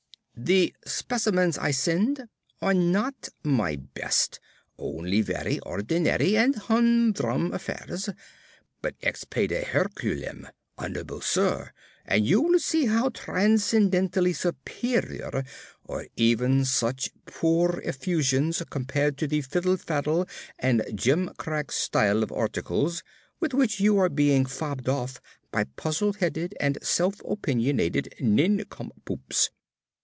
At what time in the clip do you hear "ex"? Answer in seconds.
9.03-9.23